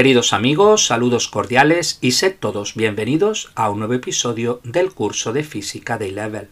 [0.00, 5.44] Queridos amigos, saludos cordiales y sed todos bienvenidos a un nuevo episodio del curso de
[5.44, 6.48] física de Level.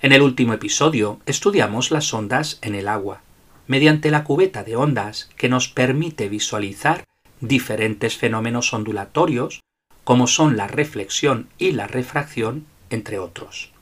[0.00, 3.20] En el último episodio estudiamos las ondas en el agua,
[3.66, 7.04] mediante la cubeta de ondas que nos permite visualizar
[7.42, 9.60] diferentes fenómenos ondulatorios
[10.02, 13.72] como son la reflexión y la refracción, entre otros.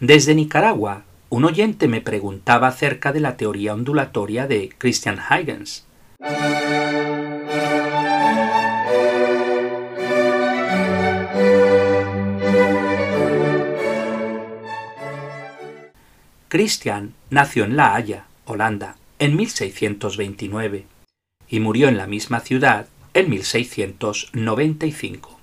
[0.00, 5.84] Desde Nicaragua, un oyente me preguntaba acerca de la teoría ondulatoria de Christian Huygens.
[16.54, 20.86] Christian nació en La Haya, Holanda, en 1629
[21.48, 25.40] y murió en la misma ciudad en 1695.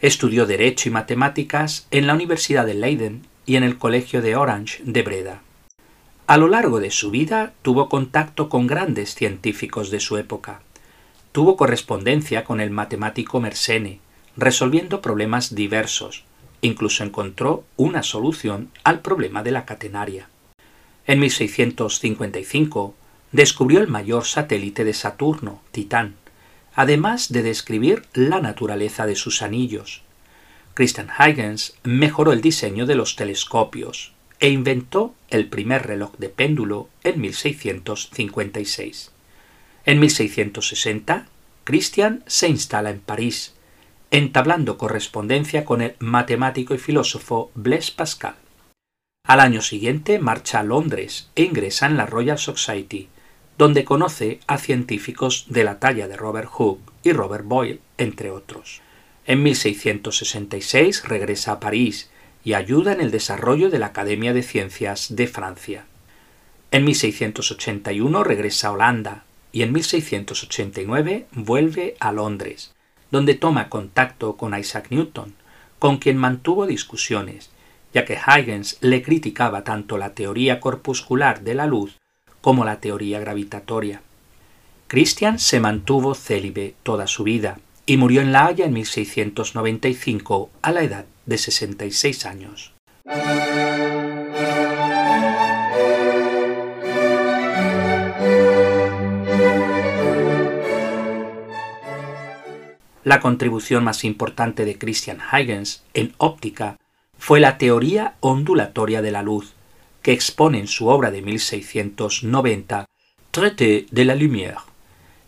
[0.00, 4.82] Estudió Derecho y Matemáticas en la Universidad de Leiden y en el Colegio de Orange
[4.84, 5.42] de Breda.
[6.26, 10.62] A lo largo de su vida tuvo contacto con grandes científicos de su época.
[11.30, 14.00] Tuvo correspondencia con el matemático Mersenne,
[14.36, 16.24] resolviendo problemas diversos.
[16.60, 20.28] Incluso encontró una solución al problema de la catenaria.
[21.06, 22.94] En 1655
[23.32, 26.16] descubrió el mayor satélite de Saturno, Titán,
[26.74, 30.02] además de describir la naturaleza de sus anillos.
[30.74, 36.88] Christian Huygens mejoró el diseño de los telescopios e inventó el primer reloj de péndulo
[37.04, 39.10] en 1656.
[39.84, 41.26] En 1660,
[41.64, 43.54] Christian se instala en París,
[44.10, 48.34] entablando correspondencia con el matemático y filósofo Blaise Pascal.
[49.30, 53.08] Al año siguiente marcha a Londres e ingresa en la Royal Society,
[53.56, 58.80] donde conoce a científicos de la talla de Robert Hooke y Robert Boyle, entre otros.
[59.26, 62.10] En 1666 regresa a París
[62.42, 65.84] y ayuda en el desarrollo de la Academia de Ciencias de Francia.
[66.72, 72.74] En 1681 regresa a Holanda y en 1689 vuelve a Londres,
[73.12, 75.36] donde toma contacto con Isaac Newton,
[75.78, 77.52] con quien mantuvo discusiones
[77.92, 81.98] ya que Huygens le criticaba tanto la teoría corpuscular de la luz
[82.40, 84.02] como la teoría gravitatoria.
[84.86, 90.72] Christian se mantuvo célibe toda su vida y murió en La Haya en 1695 a
[90.72, 92.72] la edad de 66 años.
[103.02, 106.76] La contribución más importante de Christian Huygens en óptica
[107.20, 109.52] fue la teoría ondulatoria de la luz,
[110.00, 112.86] que expone en su obra de 1690
[113.30, 114.56] Traité de la lumière.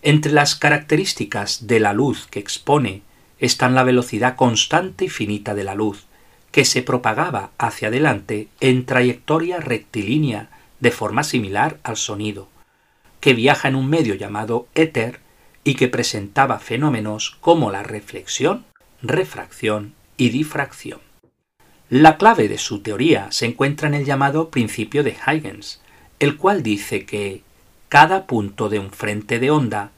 [0.00, 3.02] Entre las características de la luz que expone
[3.38, 6.06] están la velocidad constante y finita de la luz,
[6.50, 10.48] que se propagaba hacia adelante en trayectoria rectilínea
[10.80, 12.48] de forma similar al sonido,
[13.20, 15.20] que viaja en un medio llamado éter
[15.62, 18.64] y que presentaba fenómenos como la reflexión,
[19.02, 21.11] refracción y difracción.
[21.92, 25.82] La clave de su teoría se encuentra en el llamado principio de Huygens,
[26.20, 27.42] el cual dice que
[27.90, 29.90] cada punto de un frente de onda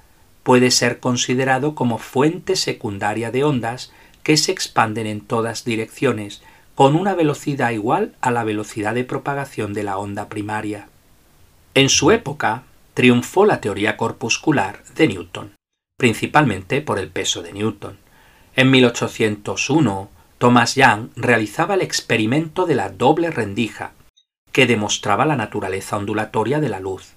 [0.42, 3.92] puede ser considerado como fuente secundaria de ondas
[4.24, 6.42] que se expanden en todas direcciones
[6.74, 10.88] con una velocidad igual a la velocidad de propagación de la onda primaria.
[11.74, 15.52] En su época triunfó la teoría corpuscular de Newton,
[15.96, 17.98] principalmente por el peso de Newton.
[18.56, 20.10] En 1801
[20.44, 23.92] Thomas Young realizaba el experimento de la doble rendija,
[24.52, 27.14] que demostraba la naturaleza ondulatoria de la luz.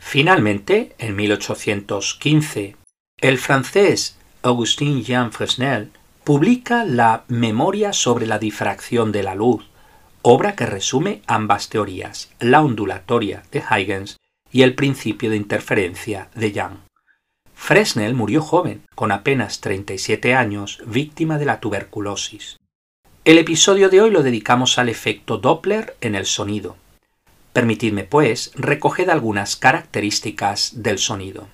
[0.00, 2.74] Finalmente, en 1815,
[3.20, 5.92] el francés Augustin Jean Fresnel
[6.24, 9.64] publica la Memoria sobre la difracción de la luz,
[10.22, 14.16] obra que resume ambas teorías, la ondulatoria de Huygens
[14.50, 16.87] y el principio de interferencia de Young.
[17.60, 22.56] Fresnel murió joven, con apenas 37 años, víctima de la tuberculosis.
[23.26, 26.76] El episodio de hoy lo dedicamos al efecto Doppler en el sonido.
[27.52, 31.48] Permitidme, pues, recoger algunas características del sonido.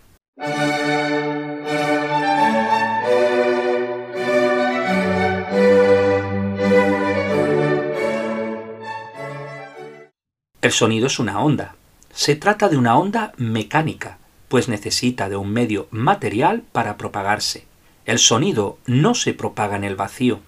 [10.63, 11.75] El sonido es una onda.
[12.13, 14.19] Se trata de una onda mecánica,
[14.55, 17.65] pues necesita de un medio material para propagarse.
[18.05, 20.43] El sonido no se propaga en el vacío.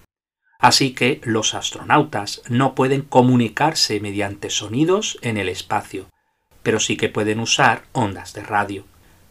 [0.61, 6.06] Así que los astronautas no pueden comunicarse mediante sonidos en el espacio,
[6.62, 8.85] pero sí que pueden usar ondas de radio.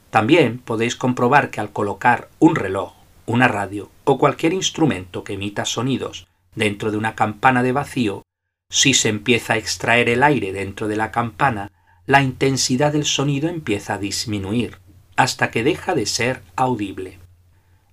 [0.10, 2.96] También podéis comprobar que al colocar un reloj,
[3.26, 8.24] una radio o cualquier instrumento que emita sonidos dentro de una campana de vacío,
[8.70, 11.72] si se empieza a extraer el aire dentro de la campana,
[12.08, 14.78] la intensidad del sonido empieza a disminuir
[15.16, 17.20] hasta que deja de ser audible.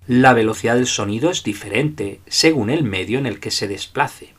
[0.07, 4.35] La velocidad del sonido es diferente según el medio en el que se desplace.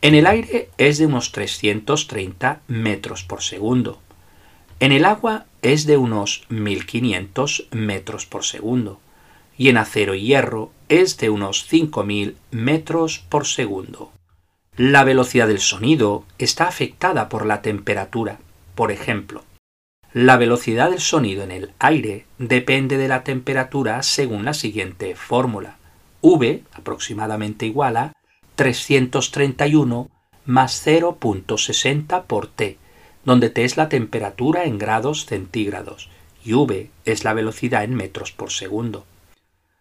[0.00, 4.00] En el aire es de unos 330 metros por segundo.
[4.80, 9.00] En el agua es de unos 1500 metros por segundo.
[9.56, 14.12] Y en acero y hierro es de unos 5000 metros por segundo.
[14.76, 18.38] La velocidad del sonido está afectada por la temperatura.
[18.78, 19.42] Por ejemplo,
[20.12, 25.78] la velocidad del sonido en el aire depende de la temperatura según la siguiente fórmula.
[26.20, 28.12] V aproximadamente igual a
[28.54, 30.08] 331
[30.46, 32.78] más 0.60 por T,
[33.24, 36.08] donde T es la temperatura en grados centígrados
[36.44, 39.06] y V es la velocidad en metros por segundo.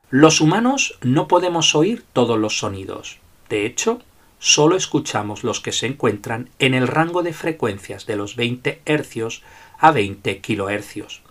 [0.10, 3.20] Los humanos no podemos oír todos los sonidos.
[3.48, 4.00] De hecho,
[4.40, 9.42] solo escuchamos los que se encuentran en el rango de frecuencias de los 20 Hz
[9.80, 11.22] a 20 kHz.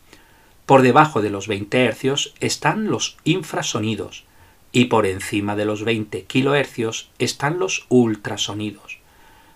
[0.67, 4.25] Por debajo de los 20 Hz están los infrasonidos,
[4.73, 8.99] y por encima de los 20 kHz están los ultrasonidos.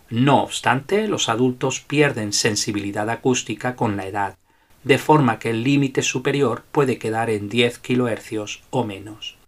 [0.09, 4.39] No obstante, los adultos pierden sensibilidad acústica con la edad,
[4.83, 9.40] de forma que el límite superior puede quedar en 10 kHz o menos.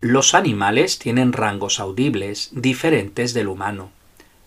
[0.00, 3.90] Los animales tienen rangos audibles diferentes del humano.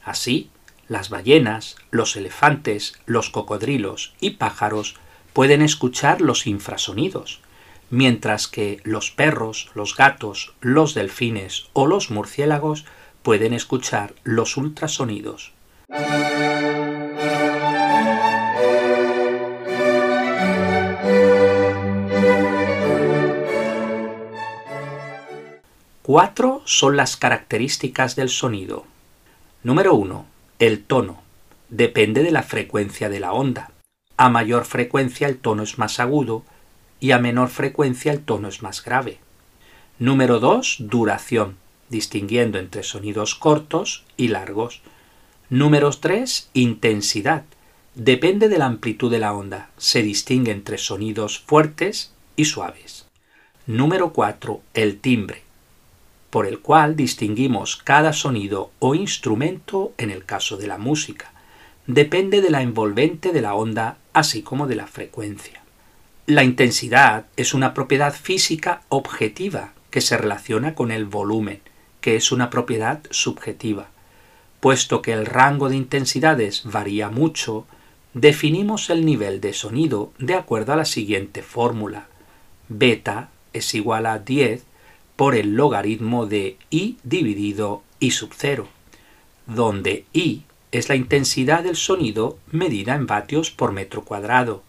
[0.01, 0.49] Así,
[0.87, 4.95] las ballenas, los elefantes, los cocodrilos y pájaros
[5.33, 7.41] pueden escuchar los infrasonidos,
[7.89, 12.85] mientras que los perros, los gatos, los delfines o los murciélagos
[13.21, 15.51] pueden escuchar los ultrasonidos.
[26.03, 28.85] Cuatro son las características del sonido.
[29.61, 30.25] Número 1.
[30.57, 31.21] El tono.
[31.69, 33.69] Depende de la frecuencia de la onda.
[34.17, 36.43] A mayor frecuencia el tono es más agudo
[36.99, 39.19] y a menor frecuencia el tono es más grave.
[39.99, 40.77] Número 2.
[40.79, 41.57] Duración,
[41.89, 44.81] distinguiendo entre sonidos cortos y largos.
[45.51, 46.49] Número 3.
[46.53, 47.43] Intensidad.
[47.93, 49.69] Depende de la amplitud de la onda.
[49.77, 53.05] Se distingue entre sonidos fuertes y suaves.
[53.67, 54.61] Número 4.
[54.73, 55.40] El timbre,
[56.31, 61.31] por el cual distinguimos cada sonido o instrumento en el caso de la música.
[61.85, 65.61] Depende de la envolvente de la onda, así como de la frecuencia.
[66.25, 71.59] La intensidad es una propiedad física objetiva que se relaciona con el volumen,
[71.99, 73.89] que es una propiedad subjetiva.
[74.61, 77.67] Puesto que el rango de intensidades varía mucho,
[78.13, 82.07] definimos el nivel de sonido de acuerdo a la siguiente fórmula.
[82.69, 84.70] Beta es igual a 10
[85.15, 88.67] por el logaritmo de I dividido I sub 0,
[89.45, 94.63] donde I es la intensidad del sonido medida en vatios por metro cuadrado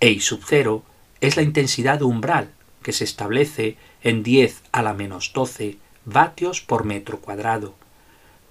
[0.00, 0.82] e I sub 0
[1.20, 2.50] es la intensidad umbral,
[2.82, 7.74] que se establece en 10 a la menos 12 vatios por metro cuadrado.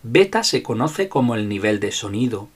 [0.01, 2.49] Beta se conoce como el nivel de sonido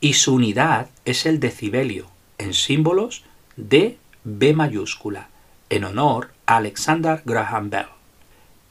[0.00, 2.08] y su unidad es el decibelio,
[2.38, 3.24] en símbolos
[3.56, 5.28] de B mayúscula,
[5.68, 7.99] en honor a Alexander Graham Bell.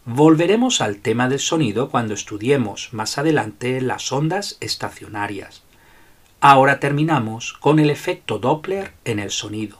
[0.05, 5.63] Volveremos al tema del sonido cuando estudiemos más adelante las ondas estacionarias.
[6.39, 9.77] Ahora terminamos con el efecto Doppler en el sonido.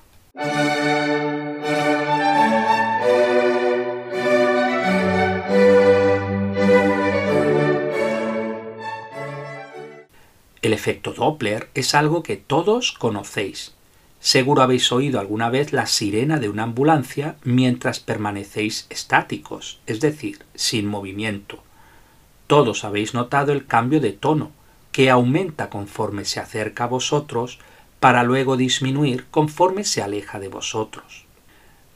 [10.62, 13.79] El efecto Doppler es algo que todos conocéis.
[14.20, 20.44] Seguro habéis oído alguna vez la sirena de una ambulancia mientras permanecéis estáticos, es decir,
[20.56, 21.64] sin movimiento.
[22.48, 24.52] Todos habéis notado el cambio de tono,
[24.92, 27.60] que aumenta conforme se acerca a vosotros
[28.00, 31.26] para luego disminuir conforme se aleja de vosotros.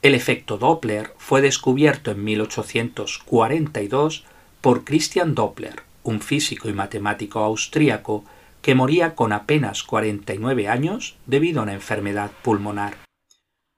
[0.00, 4.24] El efecto Doppler fue descubierto en 1842
[4.60, 8.24] por Christian Doppler, un físico y matemático austríaco
[8.64, 12.96] que moría con apenas 49 años debido a una enfermedad pulmonar.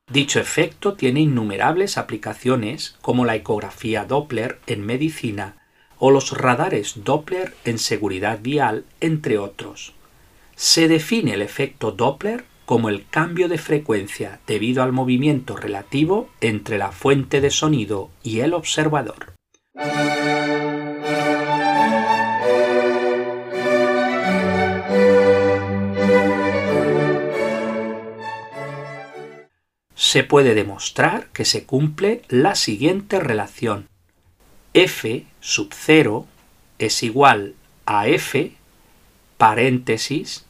[0.08, 5.56] Dicho efecto tiene innumerables aplicaciones como la ecografía Doppler en medicina
[5.98, 9.92] o los radares Doppler en seguridad vial, entre otros.
[10.54, 16.78] Se define el efecto Doppler como el cambio de frecuencia debido al movimiento relativo entre
[16.78, 19.34] la fuente de sonido y el observador.
[30.08, 33.88] Se puede demostrar que se cumple la siguiente relación.
[34.72, 36.28] F sub 0
[36.78, 38.52] es igual a f
[39.36, 40.44] paréntesis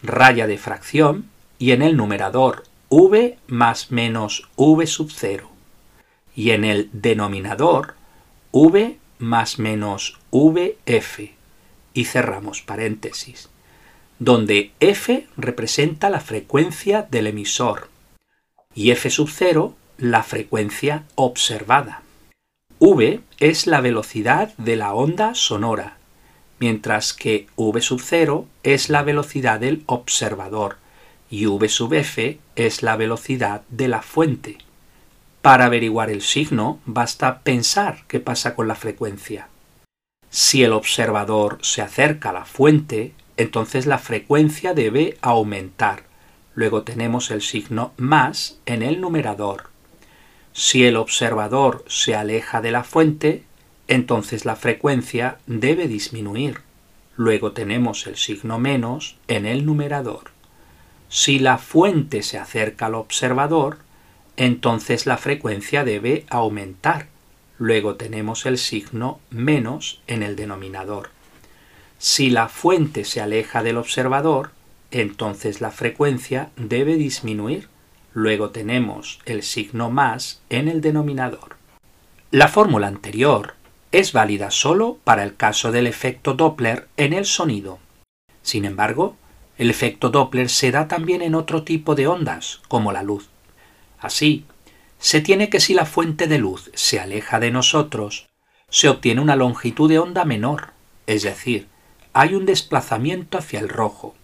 [0.00, 5.50] raya de fracción y en el numerador v más menos v sub 0
[6.36, 7.96] y en el denominador
[8.52, 11.34] v más menos vf
[11.94, 13.50] y cerramos paréntesis,
[14.20, 17.88] donde f representa la frecuencia del emisor
[18.78, 22.02] y f sub 0 la frecuencia observada.
[22.78, 25.96] v es la velocidad de la onda sonora,
[26.60, 30.76] mientras que v sub 0 es la velocidad del observador
[31.28, 34.58] y v sub f es la velocidad de la fuente.
[35.42, 39.48] Para averiguar el signo basta pensar qué pasa con la frecuencia.
[40.30, 46.07] Si el observador se acerca a la fuente, entonces la frecuencia debe aumentar.
[46.58, 49.68] Luego tenemos el signo más en el numerador.
[50.52, 53.44] Si el observador se aleja de la fuente,
[53.86, 56.62] entonces la frecuencia debe disminuir.
[57.14, 60.32] Luego tenemos el signo menos en el numerador.
[61.08, 63.78] Si la fuente se acerca al observador,
[64.36, 67.06] entonces la frecuencia debe aumentar.
[67.58, 71.10] Luego tenemos el signo menos en el denominador.
[71.98, 74.57] Si la fuente se aleja del observador,
[74.90, 77.68] entonces la frecuencia debe disminuir.
[78.14, 81.56] Luego tenemos el signo más en el denominador.
[82.30, 83.54] La fórmula anterior
[83.92, 87.78] es válida solo para el caso del efecto Doppler en el sonido.
[88.42, 89.16] Sin embargo,
[89.56, 93.28] el efecto Doppler se da también en otro tipo de ondas, como la luz.
[93.98, 94.44] Así,
[94.98, 98.28] se tiene que si la fuente de luz se aleja de nosotros,
[98.68, 100.72] se obtiene una longitud de onda menor,
[101.06, 101.68] es decir,
[102.12, 104.14] hay un desplazamiento hacia el rojo,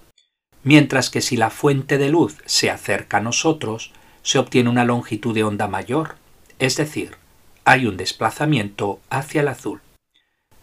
[0.65, 3.93] mientras que si la fuente de luz se acerca a nosotros,
[4.23, 6.17] se obtiene una longitud de onda mayor,
[6.59, 7.17] es decir,
[7.65, 9.81] hay un desplazamiento hacia el azul.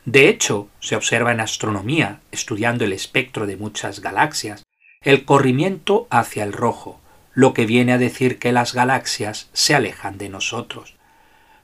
[0.04, 4.64] De hecho, se observa en astronomía, estudiando el espectro de muchas galaxias,
[5.02, 7.00] el corrimiento hacia el rojo,
[7.34, 10.96] lo que viene a decir que las galaxias se alejan de nosotros.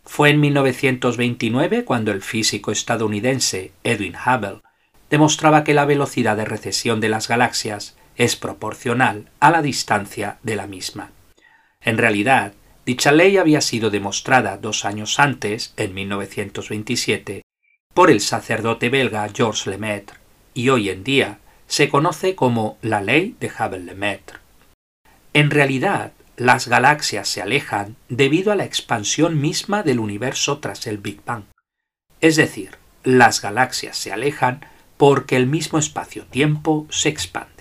[0.06, 4.62] Fue en 1929 cuando el físico estadounidense Edwin Hubble
[5.10, 10.56] demostraba que la velocidad de recesión de las galaxias es proporcional a la distancia de
[10.56, 11.12] la misma.
[11.82, 12.54] En realidad,
[12.86, 17.44] dicha ley había sido demostrada dos años antes, en 1927,
[17.94, 20.18] por el sacerdote belga Georges Lemaitre,
[20.54, 24.40] y hoy en día se conoce como la ley de Hubble-Lemaitre.
[25.34, 30.98] En realidad, las galaxias se alejan debido a la expansión misma del universo tras el
[30.98, 31.44] Big Bang.
[32.22, 34.66] Es decir, las galaxias se alejan
[34.98, 37.57] porque el mismo espacio-tiempo se expande.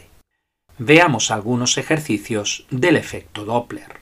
[0.78, 4.00] Veamos algunos ejercicios del efecto Doppler.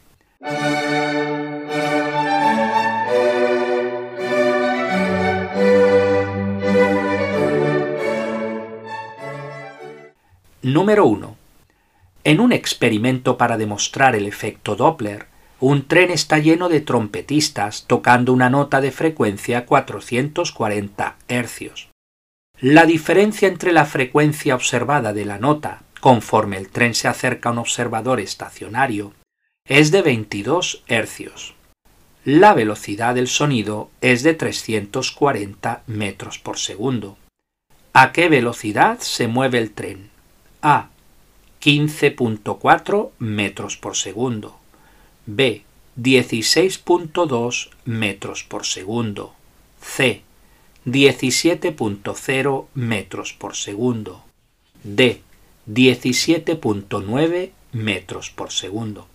[10.63, 11.37] Número 1.
[12.25, 15.27] En un experimento para demostrar el efecto Doppler,
[15.61, 21.89] un tren está lleno de trompetistas tocando una nota de frecuencia 440 Hz.
[22.59, 27.53] La diferencia entre la frecuencia observada de la nota conforme el tren se acerca a
[27.53, 29.15] un observador estacionario
[29.67, 31.55] es de 22 Hz.
[32.27, 37.17] La velocidad del sonido es de 340 metros por segundo.
[37.95, 40.11] ¿A qué velocidad se mueve el tren?
[40.61, 40.91] A.
[41.63, 44.59] 15.4 metros por segundo.
[45.25, 45.63] B.
[45.99, 49.33] 16.2 metros por segundo.
[49.81, 50.21] C.
[50.85, 54.23] 17.0 metros por segundo.
[54.83, 55.23] D.
[55.69, 59.09] 17.9 metros por segundo.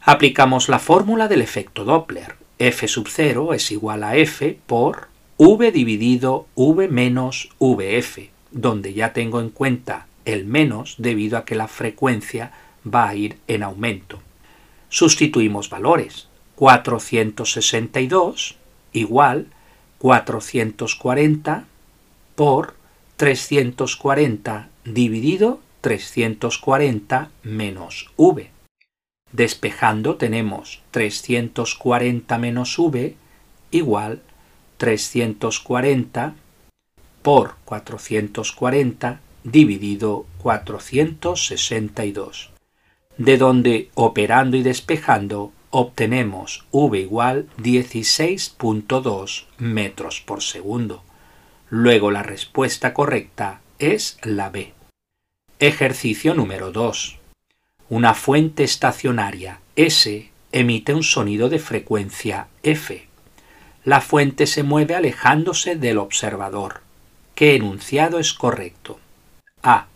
[0.00, 2.36] Aplicamos la fórmula del efecto Doppler.
[2.58, 5.08] F sub 0 es igual a F por
[5.38, 8.18] V dividido V menos VF,
[8.50, 12.50] donde ya tengo en cuenta el menos debido a que la frecuencia
[12.86, 14.20] va a ir en aumento.
[14.88, 16.26] Sustituimos valores.
[16.56, 18.56] 462
[18.92, 19.46] igual
[19.98, 21.64] 440
[22.34, 22.74] por
[23.16, 28.48] 340 dividido 340 menos v.
[29.32, 33.16] Despejando tenemos 340 menos v
[33.72, 34.22] igual
[34.78, 36.34] 340
[37.22, 42.50] por 440 dividido 462,
[43.18, 51.02] de donde operando y despejando obtenemos v igual 16.2 metros por segundo.
[51.70, 54.74] Luego la respuesta correcta es la B.
[55.62, 57.20] Ejercicio número 2.
[57.88, 63.06] Una fuente estacionaria S emite un sonido de frecuencia F.
[63.84, 66.80] La fuente se mueve alejándose del observador.
[67.36, 68.98] ¿Qué enunciado es correcto?
[69.62, 69.86] A.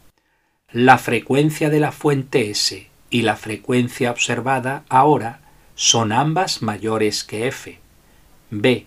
[0.70, 5.40] La frecuencia de la fuente S y la frecuencia observada ahora
[5.75, 7.80] son ambas mayores que f.
[8.50, 8.87] B.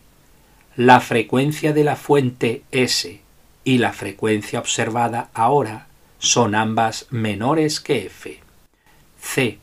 [0.77, 3.19] La frecuencia de la fuente S
[3.65, 5.88] y la frecuencia observada ahora
[6.19, 8.39] son ambas menores que F.
[9.19, 9.59] C.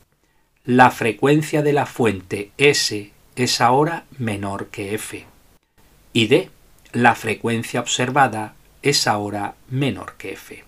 [0.65, 5.25] La frecuencia de la fuente S es ahora menor que F.
[6.11, 6.49] Y D.
[6.91, 10.63] La frecuencia observada es ahora menor que F.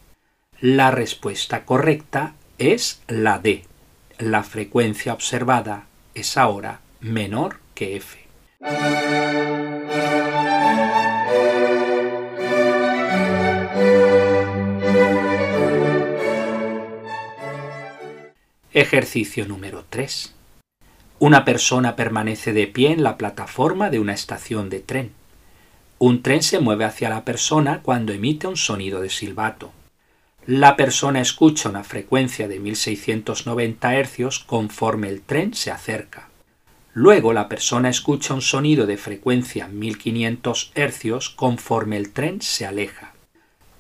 [0.62, 3.66] La respuesta correcta es la D.
[4.20, 8.20] La frecuencia observada es ahora menor que F.
[18.72, 20.36] Ejercicio número 3.
[21.18, 25.12] Una persona permanece de pie en la plataforma de una estación de tren.
[25.98, 29.72] Un tren se mueve hacia la persona cuando emite un sonido de silbato.
[30.46, 36.30] La persona escucha una frecuencia de 1690 Hz conforme el tren se acerca.
[36.94, 43.09] Luego la persona escucha un sonido de frecuencia 1500 Hz conforme el tren se aleja.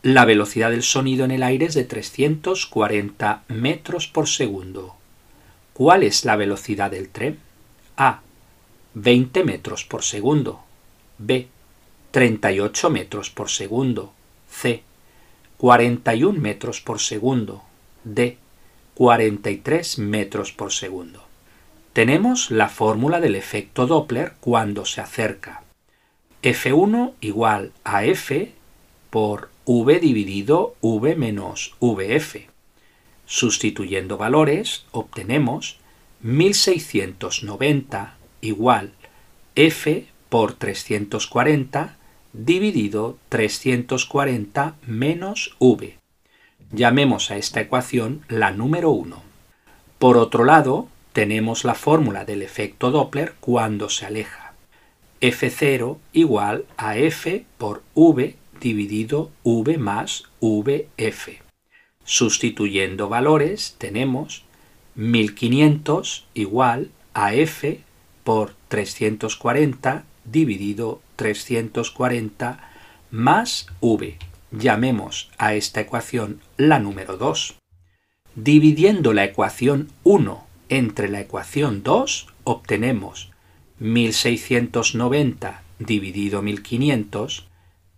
[0.01, 4.95] La velocidad del sonido en el aire es de 340 metros por segundo.
[5.73, 7.39] ¿Cuál es la velocidad del tren?
[7.97, 8.21] A.
[8.93, 10.61] 20 metros por segundo.
[11.17, 11.49] B.
[12.11, 14.13] 38 metros por segundo.
[14.49, 14.83] C.
[15.57, 17.63] 41 metros por segundo.
[18.05, 18.37] D.
[18.93, 21.25] 43 metros por segundo.
[21.91, 25.63] Tenemos la fórmula del efecto Doppler cuando se acerca.
[26.41, 28.53] F1 igual a F
[29.09, 32.47] por V dividido V menos VF.
[33.27, 35.77] Sustituyendo valores obtenemos
[36.21, 38.93] 1690 igual
[39.53, 41.97] F por 340
[42.33, 45.99] dividido 340 menos V.
[46.71, 49.21] Llamemos a esta ecuación la número 1.
[49.99, 54.53] Por otro lado, tenemos la fórmula del efecto Doppler cuando se aleja.
[55.21, 61.41] F0 igual a F por V dividido V más VF.
[62.03, 64.43] Sustituyendo valores tenemos
[64.95, 67.81] 1500 igual a F
[68.23, 72.69] por 340 dividido 340
[73.11, 74.17] más V.
[74.51, 77.55] Llamemos a esta ecuación la número 2.
[78.35, 83.31] Dividiendo la ecuación 1 entre la ecuación 2 obtenemos
[83.79, 87.48] 1690 dividido 1500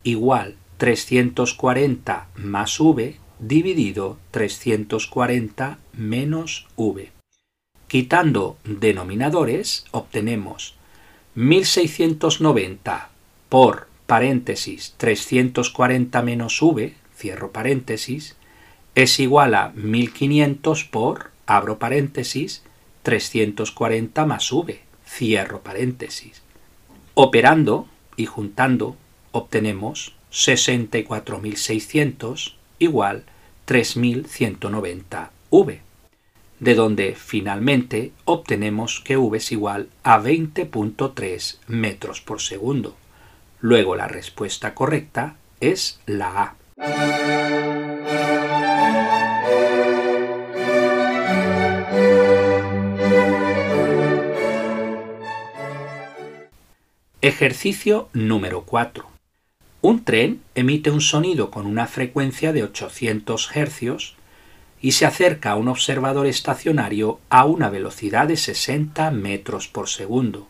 [0.03, 7.11] igual 340 más v dividido 340 menos v.
[7.87, 10.75] Quitando denominadores obtenemos
[11.35, 13.09] 1690
[13.49, 18.35] por paréntesis 340 menos v, cierro paréntesis,
[18.93, 22.63] es igual a 1500 por, abro paréntesis,
[23.03, 26.41] 340 más v, cierro paréntesis.
[27.13, 27.87] Operando
[28.17, 28.97] y juntando
[29.31, 33.25] obtenemos 64.600 igual
[33.67, 35.81] 3.190 V,
[36.59, 42.95] de donde finalmente obtenemos que V es igual a 20.3 metros por segundo.
[43.59, 46.55] Luego la respuesta correcta es la A.
[57.21, 59.11] Ejercicio número 4.
[59.83, 64.13] Un tren emite un sonido con una frecuencia de 800 Hz
[64.79, 70.47] y se acerca a un observador estacionario a una velocidad de 60 metros por segundo.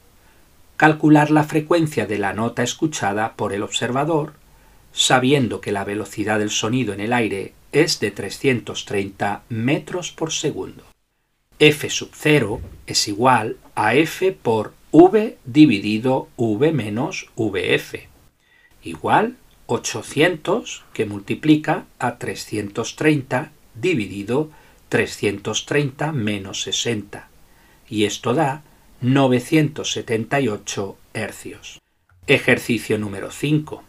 [0.76, 4.34] Calcular la frecuencia de la nota escuchada por el observador,
[4.92, 10.84] sabiendo que la velocidad del sonido en el aire es de 330 metros por segundo.
[11.58, 18.11] F sub 0 es igual a F por V dividido V menos VF
[18.84, 24.50] igual 800 que multiplica a 330 dividido
[24.90, 27.30] 330 menos 60
[27.90, 28.64] y esto da
[29.02, 31.80] 978 hercios.
[32.28, 33.84] Ejercicio número 5.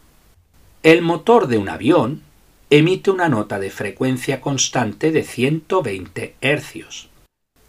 [0.83, 2.23] El motor de un avión
[2.71, 7.11] emite una nota de frecuencia constante de 120 hercios.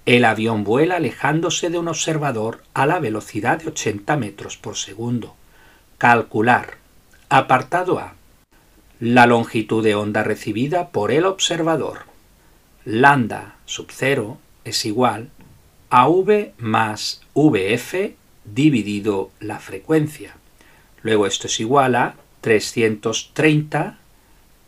[0.05, 5.35] El avión vuela alejándose de un observador a la velocidad de 80 metros por segundo.
[5.97, 6.82] Calcular
[7.35, 8.13] Apartado A.
[8.99, 12.01] La longitud de onda recibida por el observador.
[12.85, 15.31] Lambda sub 0 es igual
[15.89, 18.13] a V más VF
[18.45, 20.35] dividido la frecuencia.
[21.01, 23.97] Luego esto es igual a 330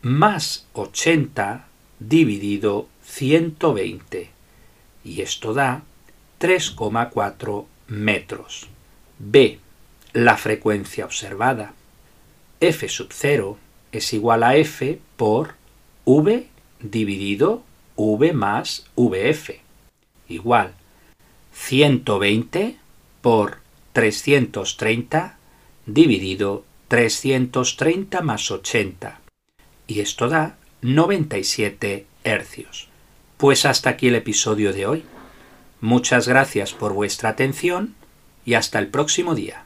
[0.01, 1.67] más 80
[1.99, 4.31] dividido 120.
[5.03, 5.83] Y esto da
[6.39, 8.69] 3,4 metros.
[9.19, 9.59] B
[10.13, 11.75] la frecuencia observada.
[12.59, 13.57] F sub 0
[13.91, 15.55] es igual a f por
[16.05, 16.47] v
[16.79, 17.63] dividido
[17.95, 19.61] v más vf,
[20.27, 20.73] igual
[21.53, 22.77] 120
[23.21, 23.59] por
[23.93, 25.37] 330
[25.85, 29.21] dividido 330 más 80,
[29.87, 32.87] y esto da 97 hercios.
[33.37, 35.03] Pues hasta aquí el episodio de hoy.
[35.81, 37.95] Muchas gracias por vuestra atención
[38.45, 39.64] y hasta el próximo día.